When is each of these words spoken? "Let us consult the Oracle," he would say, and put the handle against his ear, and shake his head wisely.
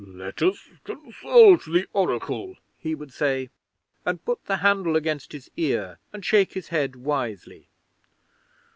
"Let 0.03 0.41
us 0.41 0.67
consult 0.83 1.65
the 1.65 1.85
Oracle," 1.93 2.55
he 2.79 2.95
would 2.95 3.13
say, 3.13 3.51
and 4.03 4.25
put 4.25 4.45
the 4.45 4.57
handle 4.57 4.95
against 4.95 5.31
his 5.31 5.51
ear, 5.55 5.99
and 6.11 6.25
shake 6.25 6.53
his 6.53 6.69
head 6.69 6.95
wisely. 6.95 7.69